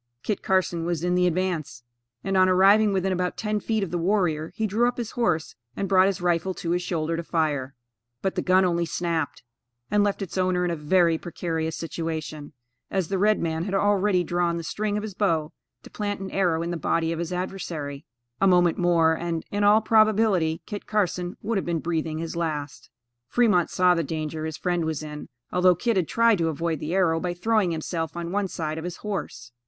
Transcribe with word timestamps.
Kit 0.23 0.41
Carson 0.41 0.83
was 0.83 1.03
in 1.03 1.13
the 1.13 1.27
advance, 1.27 1.83
and 2.23 2.35
on 2.35 2.49
arriving 2.49 2.91
within 2.91 3.11
about 3.11 3.37
ten 3.37 3.59
feet 3.59 3.83
of 3.83 3.91
the 3.91 3.99
warrior, 3.99 4.51
he 4.55 4.65
drew 4.65 4.87
up 4.87 4.97
his 4.97 5.11
horse 5.11 5.53
and 5.75 5.87
brought 5.87 6.07
his 6.07 6.19
rifle 6.21 6.55
to 6.55 6.71
his 6.71 6.81
shoulder 6.81 7.15
to 7.15 7.21
fire, 7.21 7.75
but 8.23 8.33
the 8.33 8.41
gun 8.41 8.65
only 8.65 8.83
snapped, 8.87 9.43
and 9.91 10.03
left 10.03 10.23
its 10.23 10.39
owner 10.39 10.65
in 10.65 10.71
a 10.71 10.75
very 10.75 11.19
precarious 11.19 11.75
situation, 11.77 12.53
as 12.89 13.09
the 13.09 13.19
red 13.19 13.39
man 13.39 13.65
had 13.65 13.75
already 13.75 14.23
drawn 14.23 14.57
the 14.57 14.63
string 14.63 14.97
of 14.97 15.03
his 15.03 15.13
bow 15.13 15.53
to 15.83 15.91
plant 15.91 16.19
an 16.19 16.31
arrow 16.31 16.63
in 16.63 16.71
the 16.71 16.77
body 16.77 17.11
of 17.11 17.19
his 17.19 17.31
adversary. 17.31 18.03
A 18.41 18.47
moment 18.47 18.79
more 18.79 19.13
and, 19.15 19.43
in 19.51 19.63
all 19.63 19.81
probability, 19.81 20.63
Kit 20.65 20.87
Carson 20.87 21.37
would 21.43 21.59
have 21.59 21.65
been 21.65 21.77
breathing 21.77 22.17
his 22.17 22.35
last. 22.35 22.89
Fremont 23.27 23.69
saw 23.69 23.93
the 23.93 24.03
danger 24.03 24.45
his 24.45 24.57
friend 24.57 24.83
was 24.83 25.03
in, 25.03 25.29
although 25.53 25.75
Kit 25.75 25.95
had 25.95 26.07
tried 26.07 26.39
to 26.39 26.47
avoid 26.49 26.79
the 26.79 26.95
arrow 26.95 27.19
by 27.19 27.35
throwing 27.35 27.69
himself 27.69 28.17
on 28.17 28.31
one 28.31 28.47
side 28.47 28.79
of 28.79 28.83
his 28.83 28.97
horse. 29.05 29.51